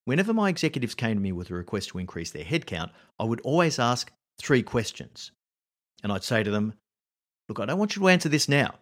Whenever 0.05 0.33
my 0.33 0.49
executives 0.49 0.95
came 0.95 1.17
to 1.17 1.21
me 1.21 1.31
with 1.31 1.49
a 1.49 1.55
request 1.55 1.89
to 1.89 1.97
increase 1.97 2.31
their 2.31 2.45
headcount, 2.45 2.91
I 3.19 3.23
would 3.23 3.41
always 3.41 3.79
ask 3.79 4.11
three 4.39 4.63
questions. 4.63 5.31
And 6.03 6.11
I'd 6.11 6.23
say 6.23 6.43
to 6.43 6.51
them, 6.51 6.73
Look, 7.49 7.59
I 7.59 7.65
don't 7.65 7.79
want 7.79 7.95
you 7.95 8.01
to 8.01 8.09
answer 8.09 8.29
this 8.29 8.47
now. 8.47 8.75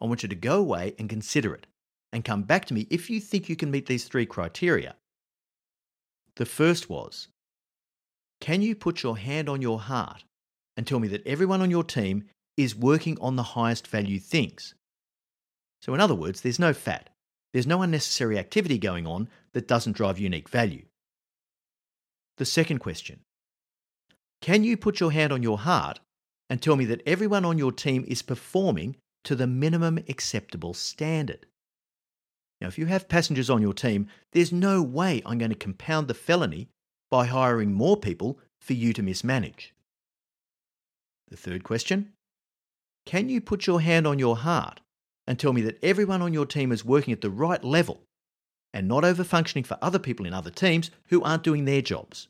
I 0.00 0.06
want 0.06 0.22
you 0.22 0.28
to 0.28 0.34
go 0.34 0.58
away 0.58 0.94
and 0.98 1.08
consider 1.08 1.54
it 1.54 1.66
and 2.14 2.24
come 2.24 2.44
back 2.44 2.64
to 2.66 2.74
me 2.74 2.86
if 2.90 3.10
you 3.10 3.20
think 3.20 3.48
you 3.48 3.56
can 3.56 3.72
meet 3.72 3.86
these 3.86 4.04
three 4.04 4.24
criteria. 4.24 4.94
The 6.36 6.46
first 6.46 6.88
was 6.88 7.28
Can 8.40 8.62
you 8.62 8.76
put 8.76 9.02
your 9.02 9.18
hand 9.18 9.48
on 9.48 9.60
your 9.60 9.80
heart 9.80 10.24
and 10.76 10.86
tell 10.86 11.00
me 11.00 11.08
that 11.08 11.26
everyone 11.26 11.60
on 11.60 11.72
your 11.72 11.84
team 11.84 12.24
is 12.56 12.76
working 12.76 13.18
on 13.20 13.34
the 13.34 13.54
highest 13.58 13.88
value 13.88 14.20
things? 14.20 14.74
So, 15.82 15.92
in 15.92 16.00
other 16.00 16.14
words, 16.14 16.40
there's 16.40 16.60
no 16.60 16.72
fat. 16.72 17.10
There's 17.52 17.66
no 17.66 17.82
unnecessary 17.82 18.38
activity 18.38 18.78
going 18.78 19.06
on 19.06 19.28
that 19.52 19.68
doesn't 19.68 19.96
drive 19.96 20.18
unique 20.18 20.48
value. 20.48 20.84
The 22.36 22.46
second 22.46 22.78
question 22.78 23.20
Can 24.40 24.62
you 24.62 24.76
put 24.76 25.00
your 25.00 25.10
hand 25.10 25.32
on 25.32 25.42
your 25.42 25.58
heart 25.58 25.98
and 26.48 26.62
tell 26.62 26.76
me 26.76 26.84
that 26.86 27.02
everyone 27.06 27.44
on 27.44 27.58
your 27.58 27.72
team 27.72 28.04
is 28.06 28.22
performing 28.22 28.96
to 29.24 29.34
the 29.34 29.48
minimum 29.48 29.98
acceptable 30.08 30.74
standard? 30.74 31.46
Now, 32.64 32.68
if 32.68 32.78
you 32.78 32.86
have 32.86 33.10
passengers 33.10 33.50
on 33.50 33.60
your 33.60 33.74
team, 33.74 34.06
there's 34.32 34.50
no 34.50 34.80
way 34.80 35.20
I'm 35.26 35.36
going 35.36 35.50
to 35.50 35.54
compound 35.54 36.08
the 36.08 36.14
felony 36.14 36.70
by 37.10 37.26
hiring 37.26 37.74
more 37.74 37.98
people 37.98 38.38
for 38.58 38.72
you 38.72 38.94
to 38.94 39.02
mismanage. 39.02 39.74
The 41.28 41.36
third 41.36 41.62
question 41.62 42.14
Can 43.04 43.28
you 43.28 43.42
put 43.42 43.66
your 43.66 43.82
hand 43.82 44.06
on 44.06 44.18
your 44.18 44.38
heart 44.38 44.80
and 45.26 45.38
tell 45.38 45.52
me 45.52 45.60
that 45.60 45.78
everyone 45.84 46.22
on 46.22 46.32
your 46.32 46.46
team 46.46 46.72
is 46.72 46.86
working 46.86 47.12
at 47.12 47.20
the 47.20 47.28
right 47.28 47.62
level 47.62 48.00
and 48.72 48.88
not 48.88 49.04
over 49.04 49.24
functioning 49.24 49.64
for 49.64 49.76
other 49.82 49.98
people 49.98 50.24
in 50.24 50.32
other 50.32 50.50
teams 50.50 50.90
who 51.08 51.22
aren't 51.22 51.42
doing 51.42 51.66
their 51.66 51.82
jobs. 51.82 52.28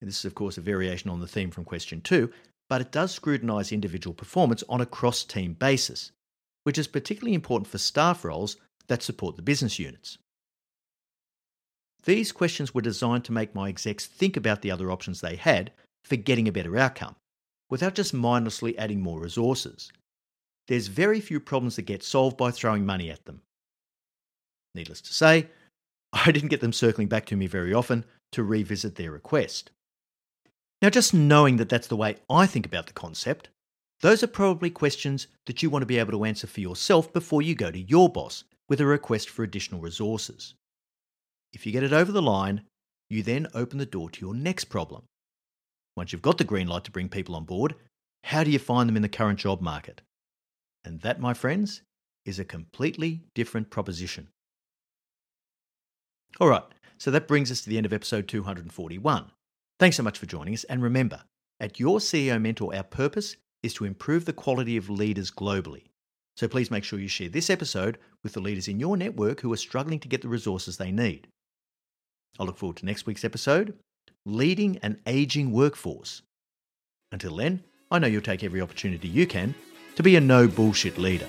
And 0.00 0.08
this 0.08 0.20
is, 0.20 0.24
of 0.24 0.34
course, 0.34 0.56
a 0.56 0.62
variation 0.62 1.10
on 1.10 1.20
the 1.20 1.28
theme 1.28 1.50
from 1.50 1.66
question 1.66 2.00
two, 2.00 2.32
but 2.70 2.80
it 2.80 2.90
does 2.90 3.12
scrutinise 3.12 3.72
individual 3.72 4.14
performance 4.14 4.64
on 4.70 4.80
a 4.80 4.86
cross 4.86 5.22
team 5.22 5.52
basis, 5.52 6.12
which 6.62 6.78
is 6.78 6.86
particularly 6.86 7.34
important 7.34 7.66
for 7.66 7.76
staff 7.76 8.24
roles 8.24 8.56
that 8.88 9.02
support 9.02 9.36
the 9.36 9.42
business 9.42 9.78
units. 9.78 10.18
These 12.04 12.32
questions 12.32 12.74
were 12.74 12.82
designed 12.82 13.24
to 13.26 13.32
make 13.32 13.54
my 13.54 13.68
execs 13.68 14.06
think 14.06 14.36
about 14.36 14.62
the 14.62 14.70
other 14.70 14.90
options 14.90 15.20
they 15.20 15.36
had 15.36 15.72
for 16.04 16.16
getting 16.16 16.48
a 16.48 16.52
better 16.52 16.76
outcome, 16.76 17.14
without 17.70 17.94
just 17.94 18.12
mindlessly 18.12 18.76
adding 18.76 19.00
more 19.00 19.20
resources 19.20 19.92
there's 20.68 20.86
very 20.86 21.20
few 21.20 21.40
problems 21.40 21.76
that 21.76 21.82
get 21.82 22.02
solved 22.02 22.36
by 22.36 22.50
throwing 22.50 22.86
money 22.86 23.10
at 23.10 23.24
them. 23.24 23.42
Needless 24.74 25.00
to 25.02 25.12
say, 25.12 25.48
I 26.12 26.30
didn't 26.30 26.50
get 26.50 26.60
them 26.60 26.72
circling 26.72 27.08
back 27.08 27.26
to 27.26 27.36
me 27.36 27.46
very 27.46 27.74
often 27.74 28.04
to 28.32 28.42
revisit 28.42 28.96
their 28.96 29.10
request. 29.10 29.70
Now, 30.80 30.90
just 30.90 31.14
knowing 31.14 31.56
that 31.58 31.68
that's 31.68 31.86
the 31.86 31.96
way 31.96 32.16
I 32.28 32.46
think 32.46 32.66
about 32.66 32.86
the 32.86 32.92
concept, 32.92 33.48
those 34.00 34.22
are 34.22 34.28
probably 34.28 34.70
questions 34.70 35.28
that 35.46 35.62
you 35.62 35.70
want 35.70 35.82
to 35.82 35.86
be 35.86 35.98
able 35.98 36.12
to 36.12 36.24
answer 36.24 36.46
for 36.46 36.60
yourself 36.60 37.12
before 37.12 37.40
you 37.40 37.54
go 37.54 37.70
to 37.70 37.78
your 37.78 38.08
boss 38.08 38.44
with 38.72 38.80
a 38.80 38.86
request 38.86 39.28
for 39.28 39.42
additional 39.42 39.82
resources. 39.82 40.54
If 41.52 41.66
you 41.66 41.72
get 41.72 41.82
it 41.82 41.92
over 41.92 42.10
the 42.10 42.22
line, 42.22 42.62
you 43.10 43.22
then 43.22 43.48
open 43.52 43.76
the 43.76 43.84
door 43.84 44.08
to 44.08 44.20
your 44.22 44.32
next 44.32 44.64
problem. 44.70 45.02
Once 45.94 46.10
you've 46.10 46.22
got 46.22 46.38
the 46.38 46.44
green 46.44 46.66
light 46.66 46.84
to 46.84 46.90
bring 46.90 47.10
people 47.10 47.36
on 47.36 47.44
board, 47.44 47.74
how 48.24 48.42
do 48.42 48.50
you 48.50 48.58
find 48.58 48.88
them 48.88 48.96
in 48.96 49.02
the 49.02 49.10
current 49.10 49.38
job 49.38 49.60
market? 49.60 50.00
And 50.86 51.02
that, 51.02 51.20
my 51.20 51.34
friends, 51.34 51.82
is 52.24 52.38
a 52.38 52.46
completely 52.46 53.20
different 53.34 53.68
proposition. 53.68 54.28
All 56.40 56.48
right, 56.48 56.64
so 56.96 57.10
that 57.10 57.28
brings 57.28 57.52
us 57.52 57.60
to 57.60 57.68
the 57.68 57.76
end 57.76 57.84
of 57.84 57.92
episode 57.92 58.26
241. 58.26 59.32
Thanks 59.80 59.98
so 59.98 60.02
much 60.02 60.18
for 60.18 60.24
joining 60.24 60.54
us. 60.54 60.64
And 60.64 60.82
remember, 60.82 61.24
at 61.60 61.78
Your 61.78 61.98
CEO 61.98 62.40
Mentor, 62.40 62.74
our 62.74 62.84
purpose 62.84 63.36
is 63.62 63.74
to 63.74 63.84
improve 63.84 64.24
the 64.24 64.32
quality 64.32 64.78
of 64.78 64.88
leaders 64.88 65.30
globally. 65.30 65.88
So 66.36 66.48
please 66.48 66.70
make 66.70 66.84
sure 66.84 66.98
you 66.98 67.08
share 67.08 67.28
this 67.28 67.50
episode 67.50 67.98
with 68.22 68.32
the 68.32 68.40
leaders 68.40 68.68
in 68.68 68.80
your 68.80 68.96
network 68.96 69.40
who 69.40 69.52
are 69.52 69.56
struggling 69.56 70.00
to 70.00 70.08
get 70.08 70.22
the 70.22 70.28
resources 70.28 70.76
they 70.76 70.90
need. 70.90 71.28
I 72.38 72.44
look 72.44 72.56
forward 72.56 72.78
to 72.78 72.86
next 72.86 73.06
week's 73.06 73.24
episode 73.24 73.74
Leading 74.24 74.78
an 74.78 75.00
Aging 75.06 75.52
Workforce. 75.52 76.22
Until 77.10 77.36
then, 77.36 77.62
I 77.90 77.98
know 77.98 78.06
you'll 78.06 78.22
take 78.22 78.44
every 78.44 78.60
opportunity 78.60 79.08
you 79.08 79.26
can 79.26 79.54
to 79.96 80.02
be 80.02 80.16
a 80.16 80.20
no 80.20 80.48
bullshit 80.48 80.96
leader. 80.96 81.28